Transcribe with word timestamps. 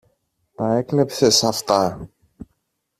Τα 0.55 0.73
έκλεψες 0.75 1.43
αυτά. 1.43 2.09